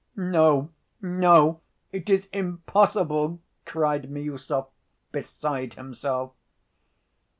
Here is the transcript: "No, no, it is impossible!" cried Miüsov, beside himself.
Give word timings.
"No, 0.15 0.71
no, 0.99 1.61
it 1.91 2.09
is 2.09 2.25
impossible!" 2.33 3.39
cried 3.67 4.09
Miüsov, 4.09 4.67
beside 5.11 5.75
himself. 5.75 6.31